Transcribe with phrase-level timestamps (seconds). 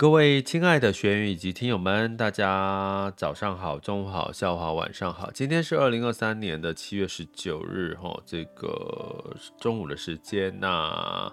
[0.00, 5.30] 各位亲爱的学员以及听友们，大家早上好、中午好、下午好、晚上好。
[5.30, 10.58] 今天是二零二三年的七月十九日，哈，这个中午的时间。
[10.58, 11.30] 那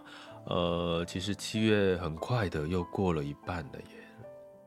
[0.47, 4.03] 呃，其实七月很快的又过了一半了耶，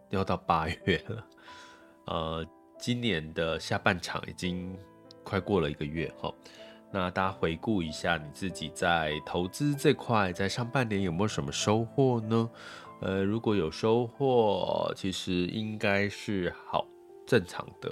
[0.09, 1.27] 要到八月了。
[2.07, 2.47] 呃，
[2.79, 4.75] 今年的下半场已经
[5.23, 6.33] 快过了一个月，哈。
[6.91, 12.49] 那大家回顾一下，你自己在投资这块，在上半年有没有什么收获呢？
[13.01, 16.87] 呃，如果有收获，其实应该是好
[17.27, 17.91] 正常的。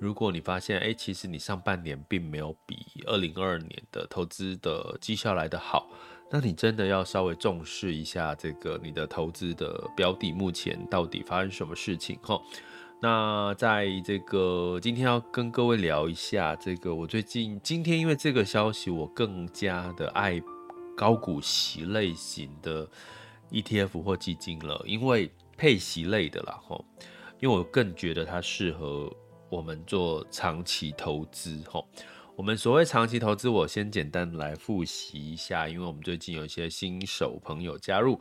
[0.00, 5.90] 如果你发现，哎，其实你上半年并没有比二零二二年的投资的绩效来得好，
[6.30, 12.40] 那你真的要稍微重视一下这个你的投资的标的目前到底发生什么事情哈。
[13.02, 20.40] 那在这个今天要跟各位聊一下这个，我最近今天因为这个消息，我更加的爱
[20.96, 22.88] 高股息类型的。
[23.50, 26.84] ETF 或基金了，因为配息类的啦，吼，
[27.40, 29.12] 因为我更觉得它适合
[29.48, 31.86] 我们做长期投资，吼。
[32.36, 38.20] 我们所谓长期投资，我先简单来复习一下，因为我们最近有一些新手朋友加入，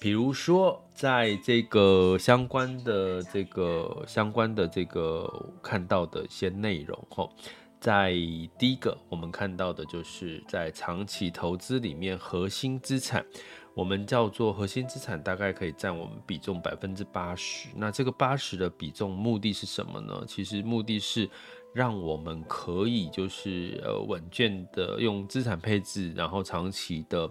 [0.00, 5.30] 比如说在这个相关的这个相关的这个
[5.62, 7.30] 看到的一些内容，吼，
[7.78, 8.12] 在
[8.58, 13.26] 第一个我们看到的就是在长期投资里面核心资产。
[13.74, 17.68] 我们叫做核心资产，大概可以占我们比重百分之八十。
[17.74, 20.24] 那这个八十的比重目的是什么呢？
[20.28, 21.28] 其实目的是
[21.72, 27.28] 让我们可以就是呃稳健的用资产配置，然后长期的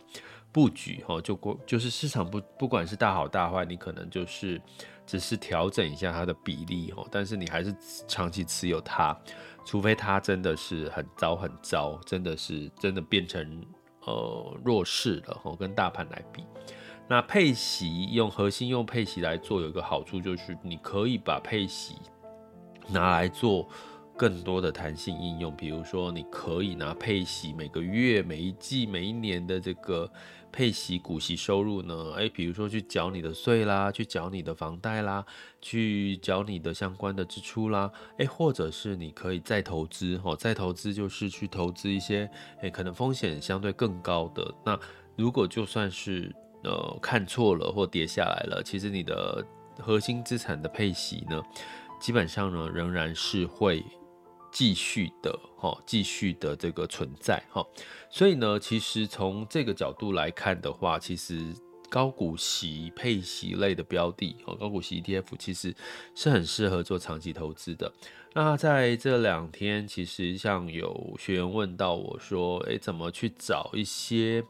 [0.52, 4.62] 布局哈，就过就是市场不不管是大好大坏，你可能就是
[5.06, 7.74] 只是调整一下它的比例哈，但是你还是
[8.06, 9.18] 长期持有它，
[9.64, 13.66] 除非它真的是很糟很糟，真的是真的变成。
[14.06, 16.46] 呃，弱势的哈，跟大盘来比，
[17.08, 21.96] 那配息用核心用配息来做，有一个好处就是你可以把配息
[22.90, 23.68] 拿来做
[24.18, 30.10] 更多的弹性应用，比如说你可以拿配息每个月、每一季、每一年的这个。
[30.54, 32.14] 配息股息收入呢？
[32.16, 35.26] 诶，比如说去缴你的税啦，去缴你的房贷啦，
[35.60, 42.30] 去缴你的相关的支出啦，诶，或者是你可以再投资，哦，再投资就是去投资一些，
[42.62, 44.54] 诶，可能风险相对更高的。
[44.64, 44.80] 那
[45.16, 46.32] 如果就算是
[46.64, 49.44] 呃看错了或跌下来了，其实你的
[49.80, 51.42] 核心资产的配息呢，
[52.00, 53.84] 基本上呢仍然是会。
[54.54, 57.66] 继续的哈，继续的这个存在哈，
[58.10, 61.44] 所以呢，其实从这个角度来看的话，其实
[61.90, 65.76] 高股息配息类的标的哦，高股息 ETF 其实
[66.14, 67.92] 是很适合做长期投资的。
[68.36, 74.44] 那在这两天，其实像有学员问到我说，诶，怎么去找一些？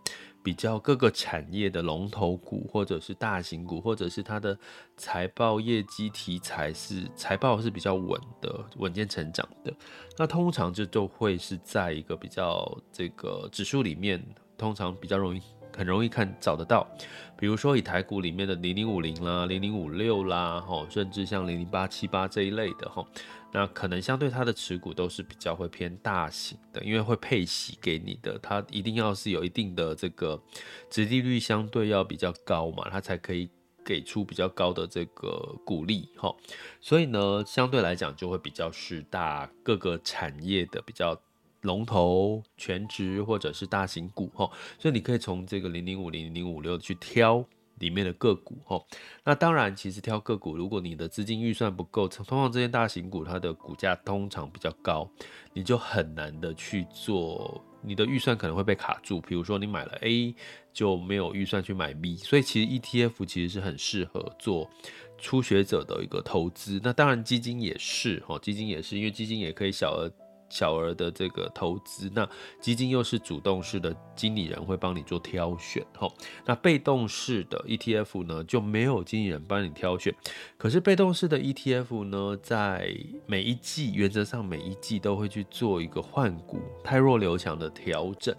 [0.43, 4.57] 比较各个产业的龙头股，或者是大型股，或者是它的
[4.97, 9.73] 财报业绩题材是财报是比较稳的、稳健成长的，
[10.17, 14.23] 那通常就都会是在一个比较这个指数里面，
[14.57, 15.41] 通常比较容易。
[15.75, 16.87] 很容易看找得到，
[17.35, 23.07] 比如说以台股里面的零零五零啦、零零五六啦，吼，甚至像零零八七八这一类的，吼，
[23.53, 30.41] 那可能相对它的持股都是比较会偏大型的，因为会配息给你的，它一定要是有一定的这个
[30.89, 33.49] 殖利率相对要比较高嘛，它才可以
[33.85, 36.35] 给出比较高的这个股利，哈，
[36.81, 41.17] 所以呢，相对来讲就会比较是大各个产业的比较。
[41.63, 47.41] 龙头全职或者是大型股哈，所以你可以从这个零零五零零五六去挑
[47.79, 48.81] 里面的个股哈。
[49.23, 55.09] 那当然，其实挑个股，如果你的资金预算不够，通常这些大型股它的股价通常比较高，
[55.53, 59.19] 你就很难的去做，你的预算可能会被卡住。
[59.21, 60.35] 比如说你买了 A
[60.71, 64.69] 就没有预算去买 B，所以其实 ETF 其实是很适合做
[65.17, 66.79] 初学者的一个投资。
[66.83, 70.11] 那当然基金也是哈，基金也是，因为基金也可以小额。
[70.53, 72.29] 小额的这个投资，那
[72.61, 76.13] 基金又是主动式的，经理人会帮你做挑选，吼。
[76.45, 80.13] 那被动式的 ETF 呢，就没有经理人帮你挑选。
[80.55, 82.95] 可是被动式的 ETF 呢，在
[83.25, 88.35] 每一季原则上每一季都会去做一个换股汰弱留强的调整。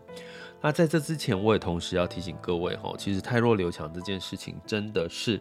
[0.63, 5.41] 那在这之前，我也同时要提醒各位哈，其实汰弱留强这件事情真的是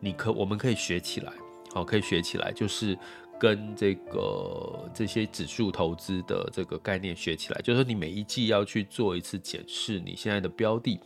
[0.00, 1.32] 你可我们可以学起来，
[1.72, 2.98] 好，可以学起来，就是。
[3.38, 11.00] 跟这个这些指数投资的这个概念学起来，就是说你每一季要去做一次检视，你现在的标的。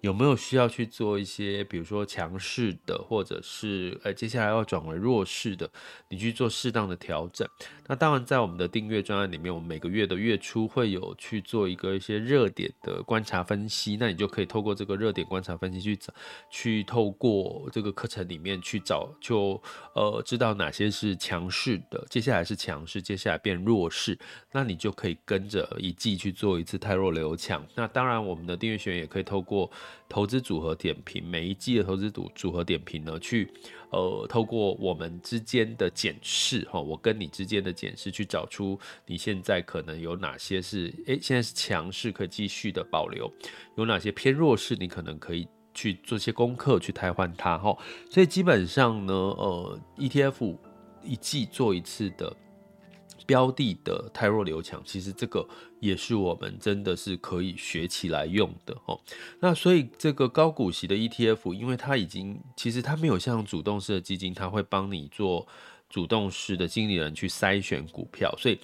[0.00, 5.68] 有没有需要去做一些，比如说强势的，或者是呃接下来要转为弱势的，
[6.08, 7.44] 你去做适当的调整。
[7.88, 13.96] 那当然，在我们的订阅专案里面，我们每个月的月初会有去做一个一些热点的观察分析。
[13.98, 16.12] 那你就可以透过这个热点观察分析去找，
[16.50, 19.60] 去透过这个课程里面去找，就
[19.94, 24.18] 呃知道哪些是强势的，接下来是强势，接下来变弱势，
[24.52, 27.66] 那你就可以跟着一季去做一次汰弱留强。
[27.74, 29.70] 那当然，我们的订阅学员也可以透过。
[30.10, 33.46] 投资组合点评，每一季的投资组组合点评呢，去
[33.90, 43.32] 呃透过我们之间的检视哈，我跟你之间的检视，去找出你现在可能有哪些是诶、现在是强势可以继续的保留，
[43.76, 47.76] 有哪些偏弱势你可能可以去做些功课去汰换它哈。
[48.10, 50.56] 所以基本上呢，呃 ETF
[51.02, 52.36] 一季做一次的。
[53.28, 55.46] 标的的泰弱流强，其实这个
[55.80, 58.98] 也是我们真的是可以学起来用的哦。
[59.38, 65.46] 那所以这个高股息的 ETF，因为它已经其实它没有像主动式的基金，它会帮你做
[65.90, 68.58] 主动式的经理人去筛选股票，所以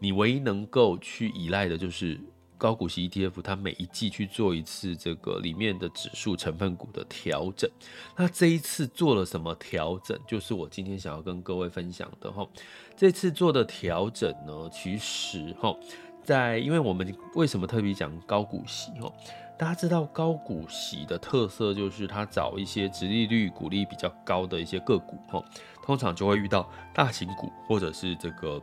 [0.00, 2.18] 你唯一能够去依赖的就是。
[2.60, 7.68] 高股息 ETF，它每一季去做一次这个里面的指数成分股的调整。
[8.14, 10.16] 那这一次做了什么调整？
[10.28, 12.46] 就是我今天想要跟各位分享的哈。
[12.94, 15.74] 这次做的调整呢，其实哈，
[16.22, 19.10] 在因为我们为什么特别讲高股息哈？
[19.58, 25.42] 大家知道高股息的特色就是它找一些殖利率、股利比较高的一些个股哈，
[25.82, 28.62] 通常就会遇到大型股或者是这个。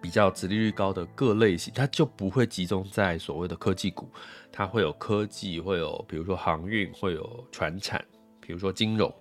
[0.00, 4.10] 比较殖利率高的各类型，它就不会集中在所谓的科技股，
[4.50, 8.02] 它会有科技，会有比如说航运，会有船产，
[8.40, 9.12] 比如说金融，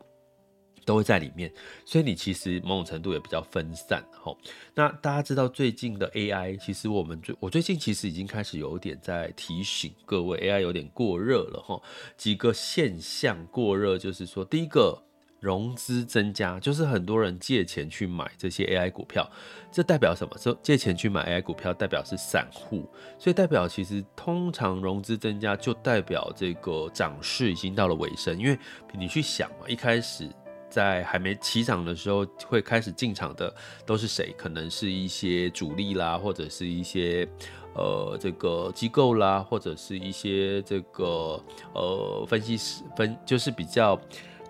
[0.85, 1.51] 都会在里面。
[1.85, 4.03] 所以你其实某种程度也比较分散。
[4.11, 4.35] 哈，
[4.73, 11.61] 那大家知道最近的 AI，其实我们最我最近其实已经开始有点在提醒各位，AI 有点过热了。
[11.61, 11.81] 哈，
[12.17, 15.03] 几个现象过热，就是说第一个。
[15.39, 19.25] 融资增加，就是很多人借钱去买这些 AI 股票，
[19.71, 20.35] 这代表什么？
[20.39, 22.85] 这借钱去买 AI 股票，代表是散户，
[23.17, 28.37] 所以代表其实通常融资增加，就代表这个涨势已经到了尾声。
[28.37, 28.59] 因为
[28.93, 30.27] 你去想嘛，一开始
[30.69, 33.53] 在还没起涨的时候，会开始进场的
[33.85, 34.35] 都是谁？
[34.37, 37.25] 可能是一些主力啦，或者是一些
[37.75, 41.41] 呃这个机构啦，或者是一些这个
[41.73, 43.97] 呃分析师分，就是比较。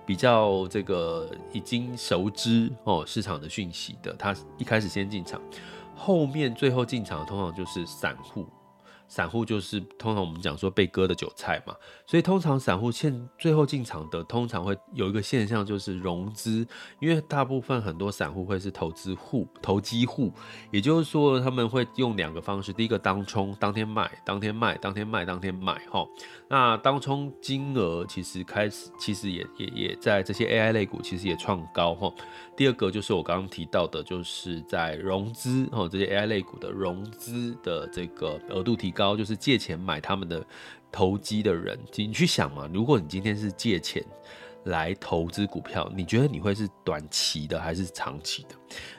[0.09, 5.39] 比较这个已经熟知哦市场的讯息的，他一开始先进场，
[5.95, 8.47] 后面最后进场的通常就是散户。
[9.07, 11.75] 散户就是通常我们讲说被割的韭菜嘛，
[12.05, 16.67] 所以通常散户现最后进场的，通常会有一个现象就是融资，
[16.99, 20.31] 因为大部分很多散户会是投资户、投机户，
[20.69, 26.05] 也就是说他们会用两个方式，第一个当冲，当天卖，当天卖，当天卖，当天买，哈，
[26.51, 32.11] 那当冲金额其实开始其实也也也在这些 AI 类股其实也创高，哈。
[32.57, 40.43] 第二个就是我刚刚提到的，就是在融资哈，这些 AI 类股的融资的这个额度提高，就是借钱买他们的
[40.91, 44.03] 投机的人，你去想嘛，如果你今天是借钱
[44.65, 48.55] 来投资股票，你觉得你会是短期的还是长期的？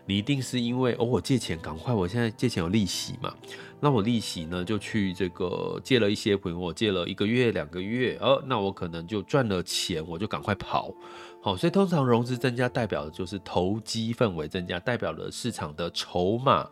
[0.07, 3.35] 你一定是因为哦，我借钱赶快，我现在借钱有利息嘛，
[3.83, 10.95] 那我利息呢就去这个借了一些，朋友我借了一个月、两个月，哦，那我可能就赚了钱，我就赶快跑。
[11.43, 16.69] 好，所以通常融资增加代表的就是投机氛围增加，代表了市场的筹码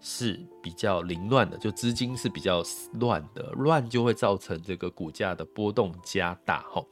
[0.00, 2.62] 是比较凌乱的，就资金是比较
[3.00, 6.60] 乱的，乱就会造成这个股价的波动加大。
[6.70, 6.84] 哈，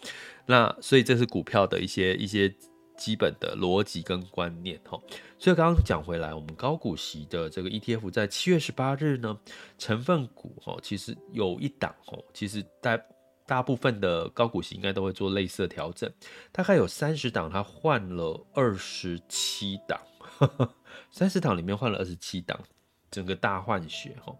[0.46, 2.52] 那所以这是股票的一些一些
[3.00, 4.78] 基本的逻辑跟观念。
[4.84, 5.00] 哈，
[5.38, 9.36] 所以刚刚讲回来，我们高股息的这个 ETF 在七月十八日呢，
[9.78, 13.00] 成分股哈，其实有一档哦，其实大。
[13.46, 16.08] 大部分的高股息应该都会做类似的调整，
[16.52, 20.00] 大概有三十档，它换了二十七档，
[21.10, 22.56] 三十档里面换了二十七档，
[23.10, 24.32] 整个大换血哈。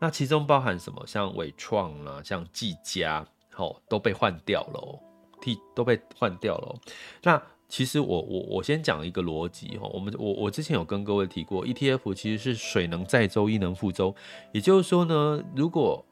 [0.00, 1.06] 那其中包含什么？
[1.06, 4.98] 像纬创啦，像技嘉，吼都被换掉了，
[5.42, 6.74] 替都被换掉了。
[7.22, 14.14] 那其实我我我先讲一个逻辑哈，我们我我之前有跟各位提过，ETF 其实是水能载舟，亦能覆舟，
[14.52, 16.04] 也就是说呢，如果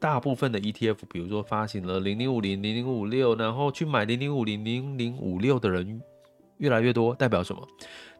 [0.00, 6.00] 大部分的 ETF，比如说发行了零零五零、零零五六，然后去买零零五零、零零五六的人
[6.58, 7.66] 越来越多，代表什么？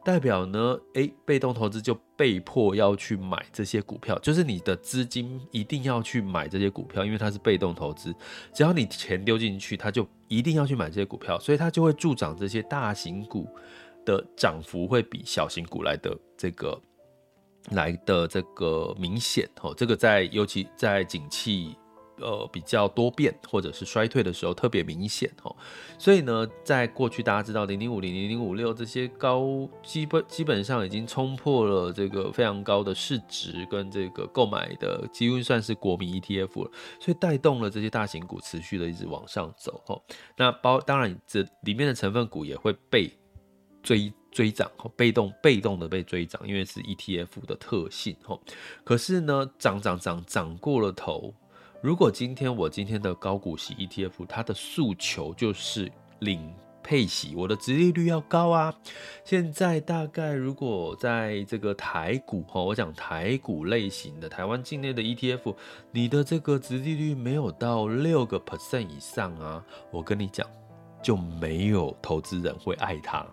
[0.03, 8.13] 代表呢，诶，被动投资就被迫要去买这些股票，就是你的资金一定要去买这些股票，因为它是被动投资，
[8.53, 13.47] 只要你钱丢进去，它就一定要去买这些股票，所以它就会助长这些大型股
[14.05, 16.81] 的涨幅会比小型股来的这个
[17.71, 21.75] 来的这个明显哦，这个在尤其在景气。
[22.21, 25.55] 呃，比较多变或者是衰退的时候特别明显哦，
[25.97, 40.01] 所以呢，在过去大家知道零零五零、零零五六这些高基本基本上已经冲破了这个非常高的市值跟这个购买的几乎算是国民 ETF 了，所以带动了这些大型股持续的一直往上走哦。
[40.35, 43.11] 那包当然这里面的成分股也会被
[43.81, 48.39] 追追涨哦，被动被动的被追涨，因为是 ETF 的特性哦。
[48.83, 51.33] 可是呢，涨涨涨涨过了头。
[51.81, 58.75] 如果今天我今天的高股息 ETF，它的诉求就是领配息，我的殖利率要高啊。
[59.23, 65.55] 现在大概如果在这个台股哈，我讲台股类型的台湾境内的 ETF，
[65.93, 70.45] 你的这个殖利率没有到六个 percent 以上啊，我跟你讲，
[71.01, 73.25] 就没有投资人会爱它，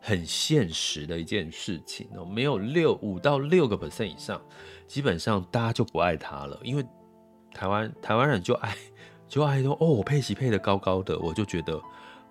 [0.00, 2.24] 很现实的一件事情哦。
[2.24, 4.40] 没有六五到六个 percent 以上，
[4.86, 6.86] 基本上大家就不爱它了，因为。
[7.54, 8.76] 台湾台湾人就爱
[9.28, 11.80] 就爱说哦，我配息配的高高的，我就觉得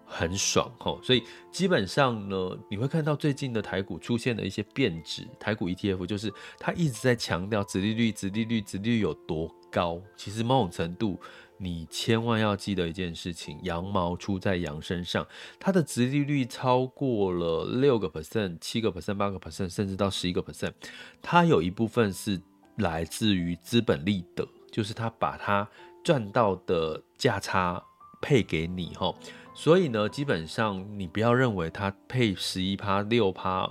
[0.05, 0.99] 很爽哦。
[1.01, 10.01] 所以基本上呢，你会看到最近的台股出现了一些变质，台股 ETF 就是它一直在强调殖利率、殖利率、殖利率有多高。
[10.15, 11.19] 其实某种程度，
[11.57, 15.25] 你千万要记得一件事情：羊毛出在羊身上。
[15.59, 20.73] 它的殖利率超过了六个 percent、七个 percent、八个 percent，甚至到十一个 percent，
[21.21, 22.39] 它有一部分是
[22.75, 24.47] 来自于资本利得。
[24.71, 25.67] 就是他把他
[26.03, 27.83] 赚到的价差
[28.21, 29.13] 配给你哈，
[29.53, 33.69] 所以呢，基本上你不要认为他配十一趴、六趴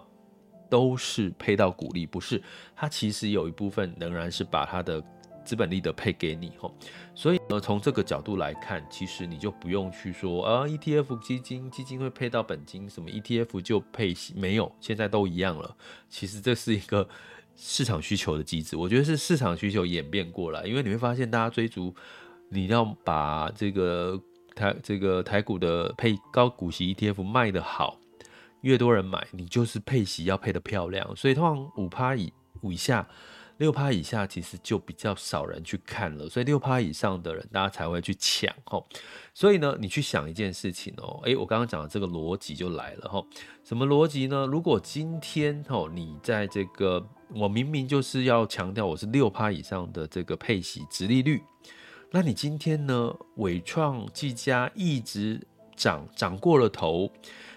[0.68, 2.40] 都是配到股利，不是，
[2.76, 5.02] 他其实有一部分仍然是把他的
[5.44, 6.70] 资本利得配给你哈。
[7.14, 15.76] 所以呢，从这个角度来看，其实你就不用去说啊，ETF 基金基金会配到本金，什么 ETF 就配，没有，现在都一样了。
[16.08, 17.08] 其实这是一个。
[17.56, 21.94] 市场需求的机制，我觉得是市场需求演变过来，因为你会发现，大家追逐
[22.48, 24.20] 你要把这个
[24.54, 27.98] 台这个台股的配高股息 ETF 卖得好，
[28.62, 33.08] 越多人买，你就是配息要配得漂亮，所以通常五趴以五以下，
[33.60, 38.88] 六趴以下其实就比较少人去看了，所以六趴以上的人，大家才会去抢吼。
[39.34, 43.26] 所以呢，你去想一件事情哦，诶，我刚刚讲的这个逻辑就来了吼，
[43.62, 44.46] 什么逻辑呢？
[44.46, 51.42] 如果今天吼你在这个我明明就是要强调我是六趴以上的这个配息殖利率，
[52.10, 53.14] 那你今天呢？
[53.36, 57.12] 伟创、技嘉一直涨，涨过了头，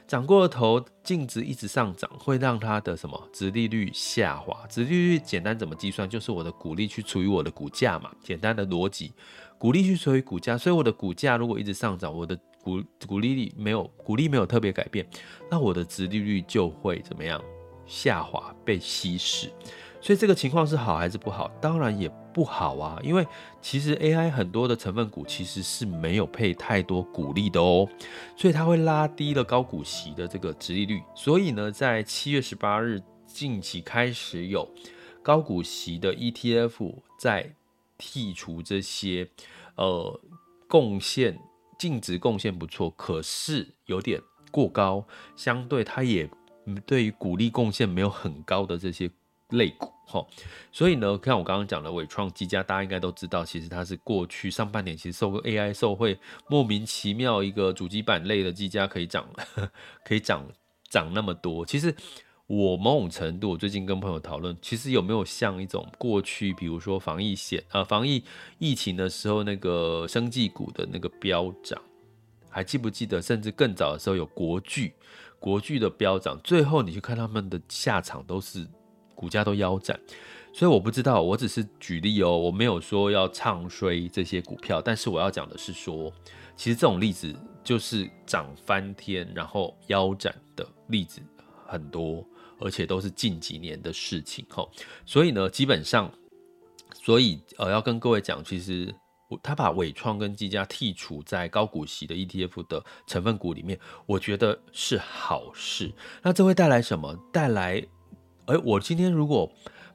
[0.07, 4.65] 涨过头，净值一直上涨，会让它的什么值利率下滑？
[4.67, 6.09] 值利率简单怎么计算？
[6.09, 9.11] 就是我的股利去除以我的股价嘛，简单的逻辑，
[9.57, 15.07] 股利去除以股价，所以我的股价如果一直上涨，我的股股利率没有股利没有特别改变，
[15.49, 17.41] 那我的值利率就会怎么样？
[17.85, 19.51] 下滑被稀释，
[20.03, 21.47] 所以这个情况是好还是不好？
[21.61, 23.25] 当然也不好啊，因为
[23.61, 27.87] 其实 AI 很多的成分股其实是没有配太多股利的哦，
[28.35, 31.01] 所以它会拉低了高股息的这个值利率。
[31.15, 34.69] 所以呢，在七月十八日近期开始有
[35.21, 37.55] 高股息的 ETF 在
[37.97, 39.29] 剔除这些
[39.77, 40.19] 呃
[40.67, 41.39] 贡献
[41.79, 44.19] 净值贡献不错，可是有点
[44.51, 45.07] 过高，
[45.37, 46.29] 相对它也。
[46.85, 49.11] 对于股利贡献没有很高的这些
[49.53, 50.25] 类股，哈，
[50.71, 59.27] 所以呢，看我刚刚讲的伟创、技嘉，大家应该都知道，其实它是过去上半年其实受个 AI 受惠，莫名其妙一个主机板类的技嘉可以涨，
[60.05, 60.45] 可以涨
[60.89, 61.65] 涨那么多。
[61.65, 61.95] 其实
[62.47, 68.23] 我某种程度，我最近跟朋友讨论，其实有没有像一种过去，比如说防疫险啊、防疫
[68.59, 71.81] 疫情的时候那个生技股的那个飙涨，
[72.49, 73.21] 还记不记得？
[73.21, 74.93] 甚至更早的时候有国巨。
[75.39, 78.65] 国巨的飙涨，最后你去看他们的下场都是
[79.23, 79.97] 股价都腰斩，
[80.51, 86.11] 所以我不知道，我只是举例哦，我没有说要唱衰这些股票，但是我要讲的是说，
[86.57, 91.21] 其实这种例子就是涨翻天然后腰斩的例子
[91.65, 92.21] 很多，
[92.59, 94.67] 而且都是近几年的事情哈，
[95.05, 96.11] 所以呢，基本上，
[97.01, 98.93] 所以呃要跟各位讲，其实。
[99.41, 105.91] 他把纬创跟技嘉剔除在高股息的 ETF 的成分股里面，我觉得是好事。
[106.21, 107.17] 那这会带来什么？
[107.31, 107.83] 带来，
[108.45, 109.49] 哎，我今天如果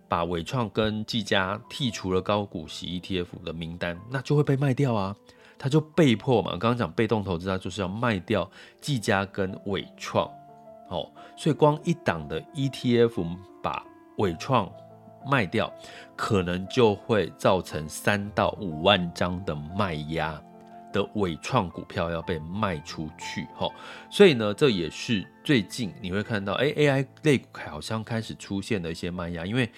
[0.09, 5.15] 把伟创跟技嘉剔除了高股息 ETF 的名单，那就会被卖掉啊。
[5.59, 8.49] 他就被迫嘛，刚刚讲被动投资，他就是要卖掉
[8.81, 10.27] 技嘉跟伟创。
[10.89, 13.85] 哦，所以光一档的 ETF 把
[14.17, 14.71] 伟创
[15.29, 15.71] 卖掉，
[16.17, 20.41] 可能就会造成三到五万张的卖压
[20.93, 23.69] 的尾创股票要被卖出去，哈，
[24.11, 29.71] 所以呢，这也是最近你会看到，哎，AI 类股好像开始出现了一些卖压，因为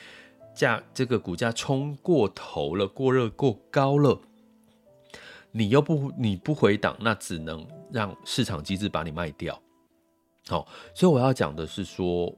[0.55, 4.21] 价这个股价冲过头了，过热过高了，
[5.52, 9.61] 你又不你不回档，那只能让市场机制把你卖掉，
[10.49, 12.35] 好，所以我要讲的是说，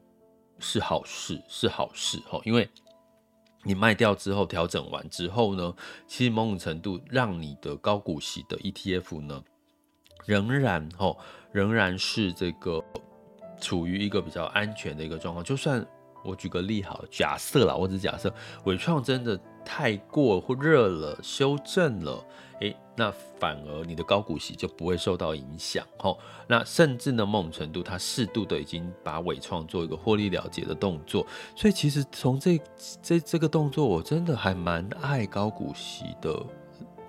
[0.58, 2.68] 是好事，是好事，哈，因为。
[3.64, 5.74] 你卖掉之后，调整完之后呢，
[6.06, 9.42] 其实某种程度让你的高股息的 ETF 呢，
[10.26, 11.18] 仍然吼，
[11.52, 12.84] 仍然是这个
[13.60, 15.44] 处于一个比较安全的一个状况。
[15.44, 15.84] 就算
[16.24, 18.32] 我举个例好，假设啦，我只是假设
[18.64, 22.24] 尾创真的太过或热了，修正了。
[22.62, 26.16] 诶，那反而你的高股息就不会受到影响，吼。
[26.46, 31.26] 那甚至呢，某种程度，它适度的已经把伟创做一个获利了结的动作。
[31.56, 32.60] 所以其实从这
[33.02, 36.40] 这这个动作，我真的还蛮爱高股息的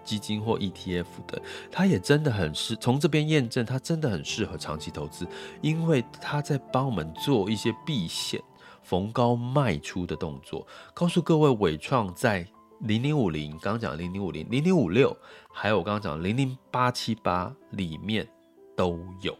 [0.03, 1.39] 基金或 ETF 的。
[1.72, 5.27] 它也真的很适，从这边验证，它真的很适合长期投资，
[5.62, 8.41] 因为它在帮我们做一些避险、
[8.81, 10.65] 逢高卖出的动作。
[10.95, 12.48] 告诉各位，伟创在。
[12.83, 15.15] 零零五零，刚刚讲零零五零、零零五六，
[15.51, 18.27] 还有我刚刚讲零零八七八里面
[18.75, 19.33] 都有，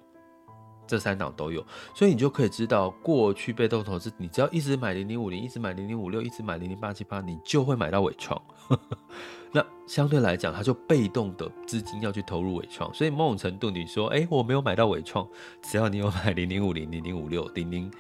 [0.88, 8.42] 这三档都有，所以你就可以知道，过去被动投资，你只要一直买零零五零，一直买零零五六，一直买零零八七八，你就会买到尾创。
[9.52, 15.28] 那相对来讲，它就被动的资金要去投入尾创，所以某种程度你说，哎，我没有买到尾创，
[15.62, 17.92] 只要你有买零零五零、零零五六、零零。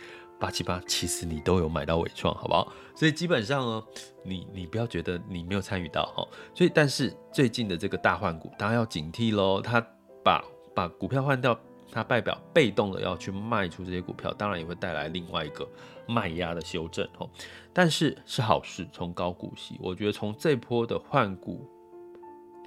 [0.43, 2.69] 八七八，其实你都有买到尾创，好不好？
[2.93, 3.83] 所以基本上呢，
[4.23, 6.27] 你你不要觉得你没有参与到哈。
[6.53, 9.61] 所以，但是最近的这个大换股，大家要警惕喽。
[9.61, 9.79] 他
[10.21, 10.43] 把
[10.75, 11.57] 把股票换掉，
[11.89, 15.65] 它代表被动的要去卖出这些股票，当然也会带来另外一个
[16.09, 17.25] 卖压的修正哈。
[17.71, 21.65] 但是是好事，从高股息，我觉得从这波的换股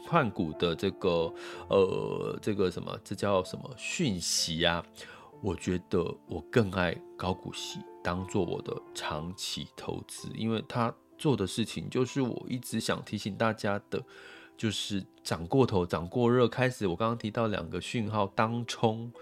[0.09, 1.30] 换股的这个
[1.68, 4.83] 呃这个什么，这叫什么讯息啊？
[5.43, 14.02] 我觉得我更爱高股息当做我的长期投资，因为他做的事情就是我一直想提醒大家的，
[14.56, 16.49] 就是涨过头、涨过热。
[16.49, 19.13] 开始我刚刚提到两个讯号，当冲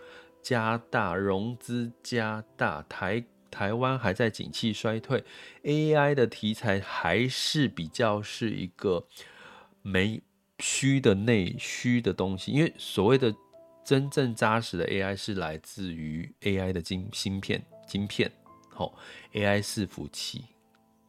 [0.41, 5.25] 加大、融资加大，台台湾还在景气衰退
[5.63, 9.07] ，AI 的题材还是比较是一个
[9.83, 10.23] 没
[10.59, 13.35] 虚的内需的东西，因为所谓的。
[13.85, 18.31] 真正扎实的 AI 是来自于 AI 的晶芯片、晶片，
[18.71, 18.95] 好、哦
[19.35, 20.45] ，AI 伺服器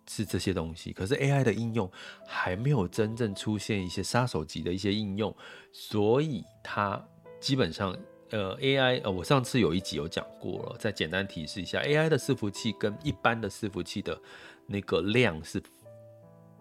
[0.07, 0.91] 是这些东西。
[0.91, 1.89] 可是 AI 的应用
[2.27, 5.35] 还没有真正出现一些杀手级的一些应用，
[5.71, 7.01] 所以它
[7.39, 7.95] 基本上，
[8.31, 14.19] 呃，AI，呃，我上次有一集有讲过了，再简单提示一下，AI 的伺服器跟一般的伺服器的
[14.67, 15.61] 那个量是，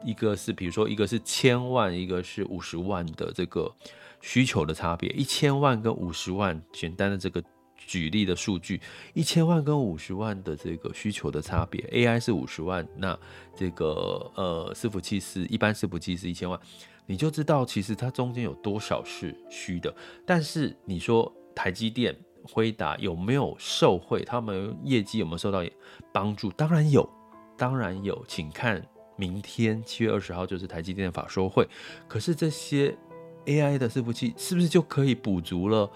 [0.05, 3.75] 一个是比如说一个是千万，一个是五十万的这个。
[4.27, 7.45] 需求的差别，一千万跟五十万，简单的这个
[7.77, 8.81] 举例的数据，
[9.13, 13.19] 一千万跟五十万的这个需求的差别，AI 是五十万，那
[13.55, 13.87] 这个
[14.35, 16.59] 呃伺服器是一般伺服器是一千万，
[17.05, 19.95] 你就知道其实它中间有多少是虚的。
[20.25, 24.25] 但是你说台积电、辉达有没有受惠？
[24.25, 25.63] 他们业绩有没有受到
[26.15, 26.51] 帮助？
[26.53, 27.07] 当然有，
[27.59, 28.83] 当然有，请看
[29.17, 31.69] 明天七月二十号就是台积电的法说会。
[32.09, 32.97] 可是这些。
[33.47, 35.91] AI 的伺服器是不是就可以补足了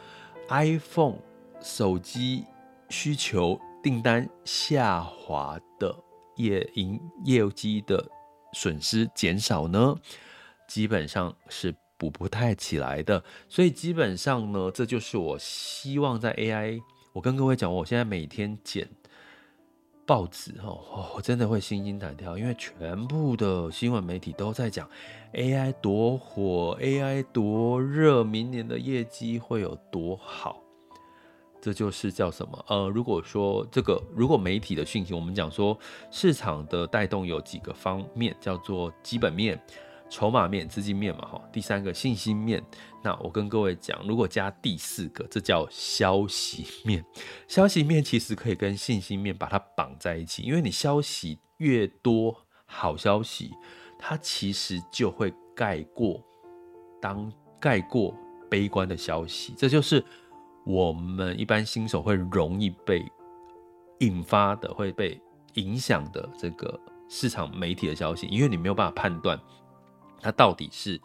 [0.50, 1.16] iPhone
[1.62, 2.44] 手机
[2.90, 5.96] 需求订单下滑的
[6.36, 8.06] 业营业绩的
[8.52, 9.96] 损失减少呢？
[10.68, 13.24] 基本上是补不太起来的。
[13.48, 16.78] 所以基本上呢，这就是我希望在 AI。
[17.14, 18.86] 我跟各位讲，我现在每天剪。
[20.08, 20.74] 报纸哈，
[21.14, 24.88] 我真的会心惊胆跳，因为全部的新闻媒体都在讲
[25.34, 30.62] AI 多火，AI 多热，明年的业绩会有多好。
[31.60, 32.64] 这就是叫什么？
[32.68, 35.78] 呃，如果说这个，如果媒体的讯息，我们讲说
[36.10, 39.62] 市场的带动有几个方面，叫做基本面。
[40.10, 42.62] 筹码面、资金面嘛，哈，第三个信心面。
[43.02, 47.04] 那我跟各位讲，如果加第四个，这叫消息面。
[47.46, 52.34] 消息面其实可以跟信心面把它绑在一起，因为你消息越多，
[52.66, 53.52] 好消息
[53.98, 56.22] 它其实就会盖过
[57.00, 58.14] 当盖过
[58.50, 59.54] 悲观的消息。
[59.56, 60.04] 这就是
[60.64, 63.04] 我们一般新手会容易被
[64.00, 65.20] 引发的、会被
[65.54, 69.38] 影响的这个市场媒体的消息，因为你没有办法判断。
[70.20, 71.00] 它到底是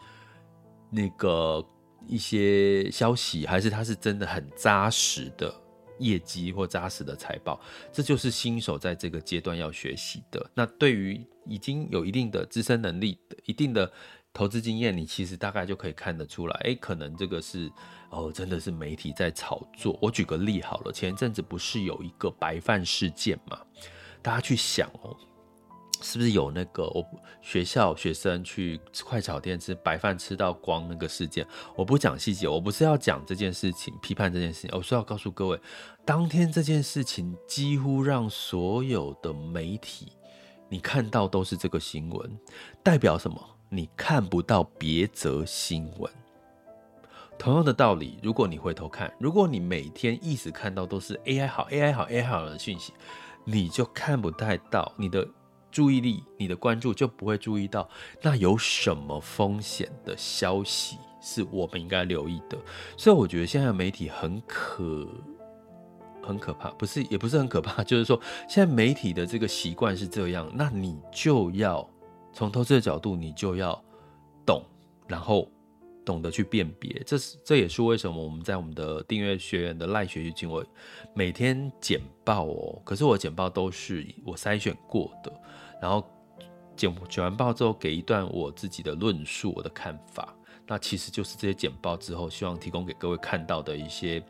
[0.90, 1.64] 那个
[2.06, 5.54] 一些消息，还是它是真的很扎实的
[5.98, 7.60] 业绩或扎实的财报，
[7.92, 10.50] 这就是新手在这个阶段要学习的。
[10.54, 13.90] 那对于已经有一定的资深能力、一定的
[14.32, 17.70] 投资经验，你其实大概就可以看得出来，哎，可能这个是
[18.10, 19.96] 哦，真的是媒体在炒作。
[20.02, 23.60] 我举个例好了，前阵子不是有一个白饭事件嘛？
[24.20, 25.16] 大家去想哦。
[26.04, 27.02] 是不是有那个我
[27.40, 31.46] 学校学生去快炒店吃白饭吃到光那个事件？
[31.74, 35.58] 我不讲细节，我不是要讲这件事情，批判这件事情，我是要告诉各位，
[36.04, 40.12] 当天这件事情几乎让所有的媒体
[40.68, 42.38] 你看到都是这个新闻，
[42.82, 43.42] 代表什么？
[43.70, 46.12] 你看不到别则新闻。
[47.38, 52.92] 同样的道理，如果你回头看，如果你每天一直看到都是 AI 好，AI 好，AI 好的讯息，
[53.44, 55.26] 你就看不太到你的。
[55.74, 57.88] 注意力，你的关注就不会注意到，
[58.22, 62.56] 那有什么风险的消息是我们应该留意的？
[62.96, 65.08] 所以我觉得现在媒体很可
[66.22, 71.84] 很可怕，不是也不是很可怕，就是说现在媒体的这个习惯是这样，那你就要
[72.32, 73.74] 从投资的角度，你就要
[74.46, 74.62] 懂，
[75.08, 75.50] 然后
[76.04, 77.02] 懂得去辨别。
[77.04, 80.64] 这是这也是为什么我们在我们的订阅学员的赖学习经我
[81.14, 85.32] 每天简报哦，可是我简报都是我筛选过的。
[85.84, 86.02] 然后
[86.74, 90.34] 剪剪完报之后，给一段我自己的论述，我的看法，
[90.66, 94.24] 那其实就是这些剪报之后，希望提供给各位看到的一些，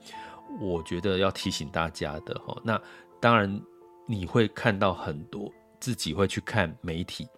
[0.61, 2.61] 我觉得要提醒大家的哈。
[2.65, 2.81] 那
[3.21, 3.63] 当然
[4.05, 7.29] 你会看到很多自己会去看媒体，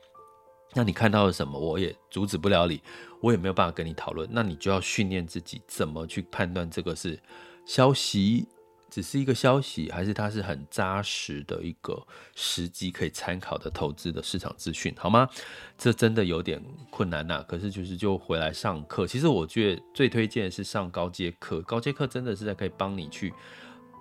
[0.73, 2.83] 那你看到了什么，我也阻止不了你，
[3.21, 4.27] 我也没有办法跟你讨论。
[4.33, 7.21] 那你就要训练自己怎么去判断这个是
[7.67, 8.49] 消息。
[8.97, 12.03] 只是一个消息，还是它是很扎实的一个
[12.35, 15.29] 时机可以参考的投资的市场资讯，好吗？
[15.77, 21.61] 这真的有点困难呐、可是就是就回来上课，其实我觉得最推荐的是上高阶课。
[21.61, 23.35] 高阶课真的是在可以帮你去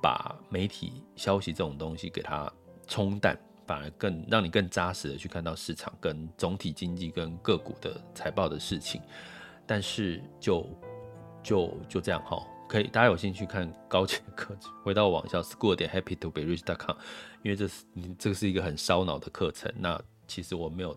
[0.01, 2.49] 把媒体消息这种东西给它
[2.88, 9.01] 冲淡，反而更让你更扎实的去看到市场跟总体经济跟个股的财报的事情。
[9.67, 10.65] 但是就
[11.43, 12.41] 就就这样哈。
[12.76, 16.94] 可以，大家有兴趣看高阶课程，回到网校 school 点 happy to be rich dot com，
[17.42, 19.74] 因为这是你这个是一个很烧脑的课程。
[19.78, 20.94] 那其实我没有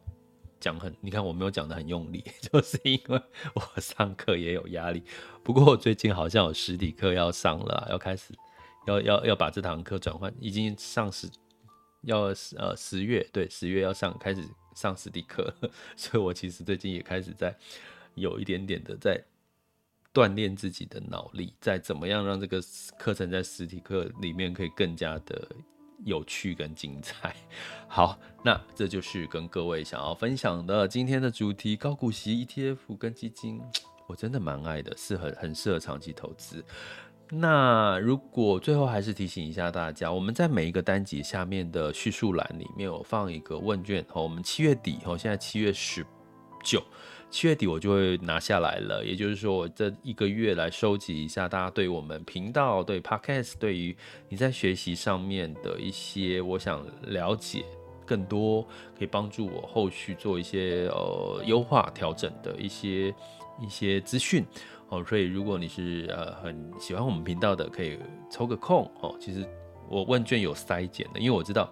[0.59, 3.23] 讲很，你看我没有讲的很用力， 就是因为
[3.55, 5.05] 我上课也有压力。
[5.45, 8.35] 不过我最近好像有实体课要上了，要开始
[8.88, 11.31] 要要要把这堂课转换，已经上十
[12.03, 14.43] 要呃十月对十月要上开始
[14.75, 15.55] 上实体课，
[15.95, 17.57] 所以我其实最近也开始在
[18.17, 19.23] 有一点点的在。
[20.12, 22.61] 锻炼自己的脑力，再怎么样让这个
[22.99, 25.49] 课程在实体课里面可以更加的
[26.05, 27.37] 有趣跟精彩。
[27.87, 33.61] 好，那这就是跟各位想要分享的今天的主题：高股息 ETF 跟基金，
[34.07, 36.64] 我真的蛮爱的，适合很适合长期投资。
[37.31, 46.05] 那如果最后还是提醒一下大家，我们在每一个单集下面的叙述栏里面有放一个问卷哦，我们七月底哦，现在七月十
[46.64, 46.83] 九。
[47.31, 53.95] 七月底我就会拿下来了，也就是说，我这一个月来收集一下大家对我们频道、对 Podcast、对于
[54.31, 57.64] 你在学习上面的一些，我想了解
[58.07, 58.62] 更多，
[58.99, 63.14] 可以帮助我后续做一些呃优化调整的一些
[63.61, 64.43] 一些资讯
[64.88, 65.05] 哦。
[65.05, 67.99] 所以如果你是呃很喜欢我们频道的，可以
[68.31, 69.14] 抽个空哦。
[69.21, 69.47] 其实
[69.87, 71.71] 我问卷有筛减的，因为我知道。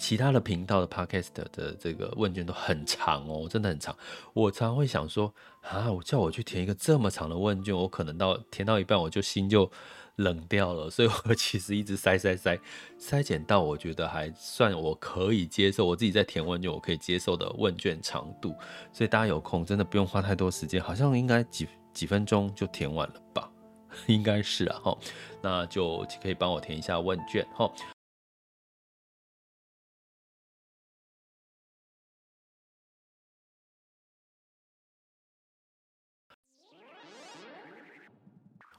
[0.00, 3.94] 其他的频道的 podcast 的这个问卷都很长哦，真的很长。
[4.32, 9.70] 我常常会想说，啊，我叫我去填一个这么长的问卷，我可能到填到一半我就心就
[10.16, 10.88] 冷掉了。
[10.88, 12.58] 所以我其实一直筛筛筛
[12.98, 18.54] 筛减到我觉得还算我可以接受，我自己在填问卷我可以接受的问卷长度。
[18.92, 23.50] 所以大家有空真的不用花太多时间，好像应该几几分钟就填完了吧？
[24.08, 24.98] 应该是啊，哈，
[25.42, 27.70] 那就可以帮我填一下问卷，哈。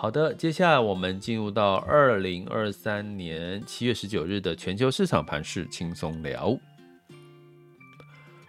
[0.00, 6.56] 好的，接下来我们进入到二零二三年七月十九日的全球市场盘势轻松聊。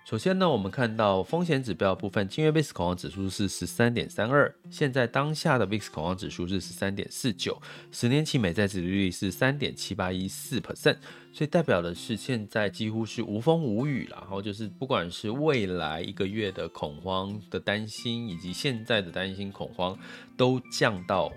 [0.10, 7.56] 首先呢，我们看到风险指标部分，今月 VIX 恐慌指数是十三点三二，现在当下的 VIX 恐慌指数是十三点四九，
[7.92, 10.98] 十年期美债殖利率是三点七八一四 percent，
[11.32, 14.08] 所以代表的是现在几乎是无风无雨。
[14.10, 19.96] 然后就是不管是未来一个月的恐慌的担心，以及现在的担心恐慌，
[20.36, 21.32] 都降到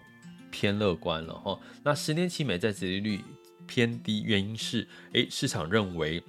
[0.50, 1.60] 偏乐观了哈。
[1.84, 3.20] 那十年期美债殖利率
[3.66, 6.24] 偏低，原因是诶，市场认为。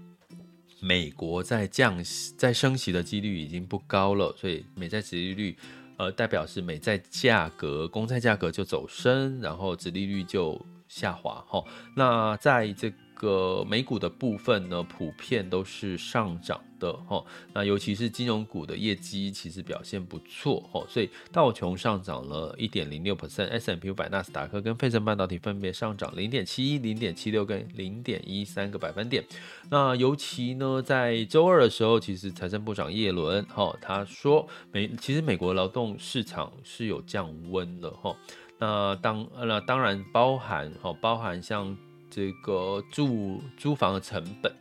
[0.84, 5.58] 美国在降息、在升息的几率已经不高了，所以美债殖利率，
[5.96, 11.41] 呃，代表是美债价格、公债价格就走升，然后殖利率就下滑。
[11.48, 11.63] 哈，
[11.96, 12.91] 那在这
[13.23, 16.59] 个美股的部分呢，普遍都是上涨。
[16.83, 29.23] 的哈，那尤其是金融股的业绩其实表现不错哈，所以道琼上涨了一点零六 percent，S&P 五百、纳斯达克跟费城半导体分别上涨零点七一、零点七六跟零点一三个百分点。
[29.69, 38.13] 那尤其呢，在周二的时候，其实财政部长叶伦哈他说美其实美国劳动市场是有降温了哈。
[38.59, 41.77] 那当那当然包含哈包含像
[42.13, 44.54] 这个住租房的成本。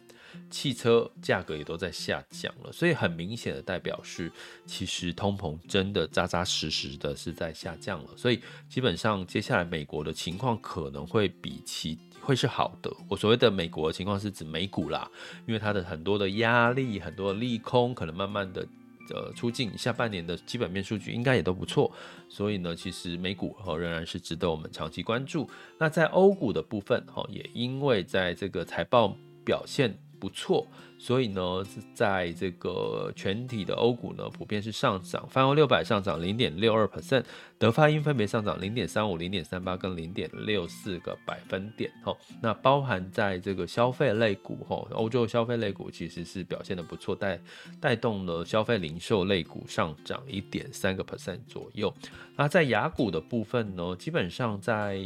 [0.49, 4.31] 汽车价格也都在下降了，所以很明显的代表是，
[4.67, 8.11] 其实通膨真的扎扎实实的是在下降了。
[8.17, 12.91] 所以基本上接下来美国的情况可能会比其会是好的。
[13.09, 15.11] 我所谓的美国的情况是指美股啦，
[15.47, 18.67] 因为它的很多的压力、很多的利空可能慢慢的
[19.13, 21.93] 呃出境，下半年的基本面数据应该也都不错。
[22.29, 25.49] 所以呢，其实美股仍然是值得我们长期关注。
[25.79, 29.97] 那在欧股的部分哈，也因为在这个财报表现。
[30.23, 30.65] 不错，
[31.03, 37.25] 所以呢，在这个全体的欧股呢，普遍是上涨，泛欧六百上涨零点六二 percent，
[37.59, 41.91] 德法英分别上涨零点三五、零点三八跟零点六四个百分点。
[42.05, 47.41] 哈，那包含在这个消费类股，哈，欧洲消费类股其实是表现的不错，带
[47.81, 51.93] 带动了消费零售类股上涨一点三个 percent 左右。
[52.37, 55.05] 那在雅股的部分呢，基本上在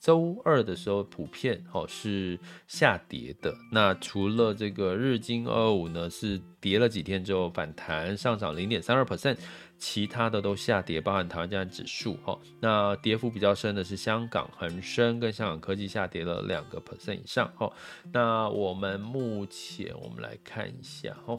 [0.00, 3.54] 周二的时候普遍哦是下跌的。
[3.70, 9.36] 那除了这个日经二五呢是跌了几天之后反弹上涨零点三二 percent，
[9.78, 12.38] 其他的都下跌，包含台湾加权指数哈。
[12.60, 17.72] 那跌幅比较深的是香港恒生跟香港科技下跌了两个 percent 以上哈。
[18.12, 21.38] 那我们目前我们来看一下哈，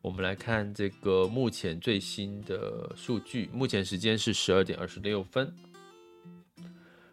[0.00, 5.54] 我们来看这个目前最新的数据，目前时间是十二点二十六分。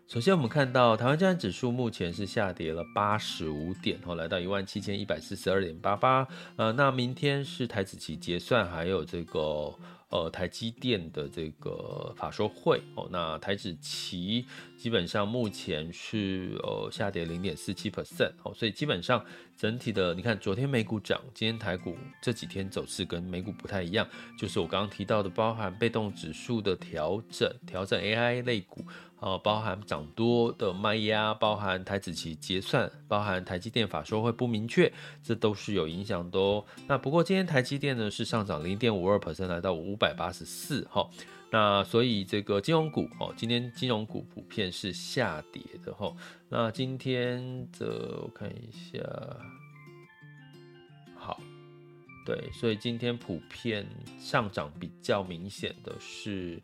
[0.09, 6.27] 首先，我们看到台湾加权指数目前是下跌了八十五点，哦，来到一万七千一百四十二点八八。
[6.55, 9.71] 呃，那明天是台指期结算，还有这个。
[10.11, 14.43] 呃，台积电的这个法说会哦，那台指期
[14.75, 19.23] 基本上目前是呃下跌零点四七 percent 哦，所以基本上
[19.55, 28.83] 整体的，你看昨天美股涨，今天台股这几天走势跟美股不太一样，就是我刚刚提到的，包含被动指数的调整，调整 AI 类股，
[29.21, 36.63] 呃，包含涨多的卖压，包含台子期结算，包含台积电法说会不明确，这都是有影响的哦。
[36.87, 41.05] 那不过今天台积电呢是上涨零点五二 percent，来到五百八十四哈，
[41.51, 46.15] 那所以这个金融股哦，今天金融股普遍是下跌的哈。
[46.47, 49.03] 那今天的我看一下，
[51.15, 51.41] 好，
[52.25, 53.85] 对，所以今天普遍
[54.17, 56.61] 上涨比较明显的是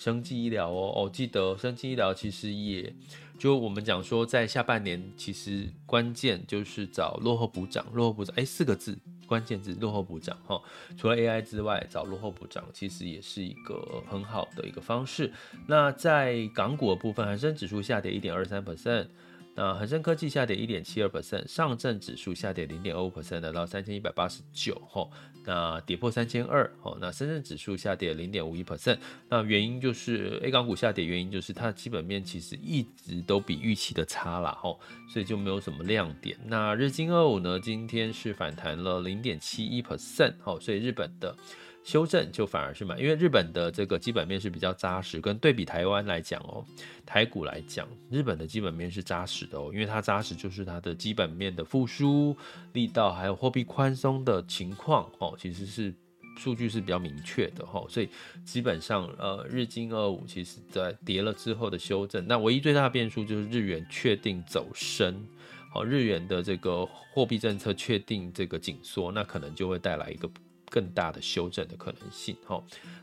[0.00, 0.92] 生技医疗哦。
[0.96, 2.90] 哦，记得生技医疗其实也
[3.38, 8.98] 就我们讲说，在下半年其实关键就是找落后补涨，落后补涨，哎，四个字。
[9.26, 10.60] 关键字落后补涨哈，
[10.96, 15.32] 除了 AI 之外，找落后补涨其实也是一个很好的一个方式。
[15.68, 19.06] 那在港股的部分，恒生指数下跌一点二三 percent。
[19.54, 25.10] 那恒生科技下跌一点七二 percent，上证指数下跌零点二五 percent，来到三千一百八十九吼，
[25.44, 34.78] 那跌破三千二吼，那深圳指数下跌零点五一 percent，那原因就是 A 港股下跌，原因就是它的基本面其实一直都比预期的差啦吼，
[35.12, 36.38] 所以就没有什么亮点。
[36.46, 41.36] 那日经二五呢，今天是反弹了零点七一 percent 吼，所以日本的。
[41.82, 46.64] 修正就反而是嘛，因为日本的这个基本面是比较扎实，跟对比台湾来讲哦，
[47.06, 52.36] 台股来讲，日本的基本面是扎实的哦，因为它扎实就是它的基本面的复苏
[52.74, 55.92] 力道，还有货币宽松的情况哦，其实是
[56.36, 58.08] 数据是比较明确的哈，所以
[58.44, 65.26] 基本上呃，日经二五其实在跌了之后的修正，那唯一最大的变数就是日元确定走升，
[65.72, 70.30] 好，日元的这个货币政策确定这个紧缩，那可能就会带来一个。
[70.70, 72.62] 更大的修正的可能性哈。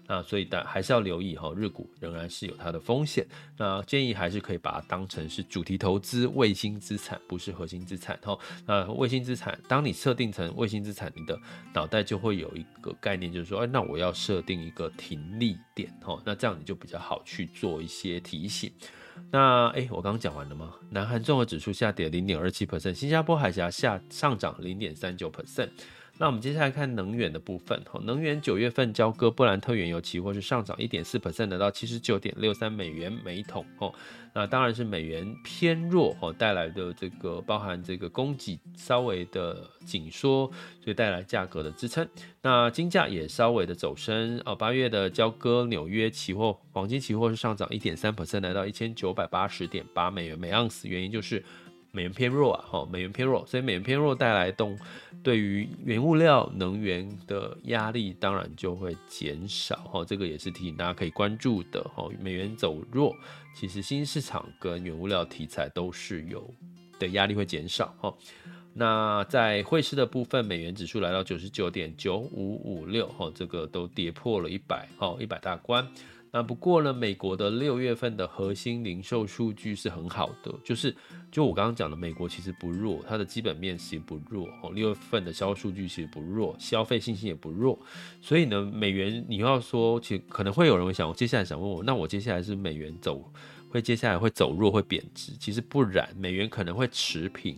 [0.10, 3.27] 那所以但还是要留意哈，日股仍然是有它的风险。
[3.58, 8.38] 那建议还是可以把它当成是主题投资、卫星资产，不是核心资产哈。
[8.65, 11.38] 那卫星资产，当你设定成卫星资产，你的
[11.73, 16.17] 脑袋就会有一个概念，就是说，哎，那我要设定一个停利点哈。
[16.25, 18.71] 那这样你就比较好去做一些提醒。
[19.30, 20.73] 那哎，我刚刚讲完了吗？
[20.89, 25.69] 南韩综合指数下跌零点二七 percent，新加坡海峡下上涨零点三九 percent。
[26.19, 33.93] 那我们接下来看能源的部分，能源九月份交割布兰特原油期货是上涨一点四 percent，来到七十九点六三美元每桶哦。
[34.34, 40.47] 那当然是美元偏弱哦带来的这个包含这个供给稍微的紧缩，
[40.84, 42.08] 所以带来价格的支撑。
[42.41, 44.56] 那金价也稍微的走升哦。
[44.56, 51.43] 八月的交割纽约期货黄金期货是上涨一点三 percent，来到一千九百八十点八美元每盎司，原因就是。
[51.91, 54.78] 美元偏弱啊，哈，美元偏弱，所以美元偏弱带来动，
[55.23, 63.15] 对于原物料能源的压力当然就会减少，哈，这个也是提醒大家可以关注的，哈，美元走弱，
[63.56, 66.54] 其实新市场跟原物料题材都是有
[67.00, 68.13] 的压力会减少，哈，
[68.73, 75.88] 那在汇市的部分，美元指数来到九十九点九五五六，哈，这个都跌破了一百，哈，一百大关。
[76.38, 80.95] 那不过呢，美国的六月份的核心零售数据是很好的，就是
[81.32, 84.69] 就我刚刚讲的，美国其实不弱，它的基本面其实不弱哦。
[84.71, 87.80] 六月份的销售数据其实不弱，消费信心也不弱，
[88.21, 93.34] 所以呢，美元你要说，其实可能会有人会想，我接下来想问我，那我接下来是美元走
[93.71, 95.32] 会接下来会走弱会贬值？
[95.39, 97.58] 其实不然，美元可能会持平。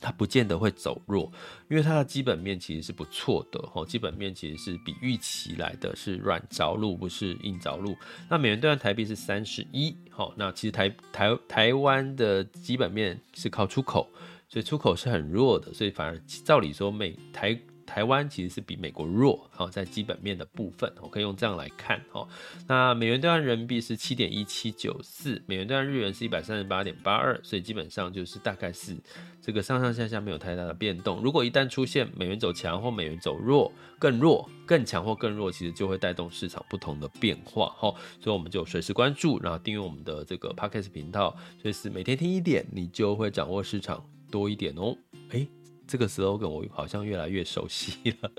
[0.00, 1.30] 它不见得会走弱，
[1.68, 7.94] 因为它的基本面其实是不错的吼，基本面其实是比预期来的是软着陆，不是硬着陆。
[8.28, 14.08] 那美元兑换台币是三十一，好，那其实台台台湾的基本面是靠出口，
[14.48, 17.60] 所以出口是很弱的，所以反而照理说美台。
[17.92, 22.24] 台湾其实是比美国弱，好，在基本面的部分，我可以用这样来看，哈。
[22.68, 28.96] 那美元兑换人民币是七点一七九四，美元兑换日元是一百三十八点八二，所以基本上就是大概是
[29.42, 31.20] 这个上上下下没有太大的变动。
[31.20, 37.92] 如果一旦出现美元走强或美元走弱，更弱、更强或更弱，其实就会带动市场不同的变化，哈。
[38.20, 44.96] 所以我们就随时关注，然后订阅我们的这个 Podcast 频道，随时每天听一点，你就会掌握市场多一点哦，
[45.30, 45.48] 诶。
[45.90, 48.30] 这个 slogan 我好像越来越熟悉了。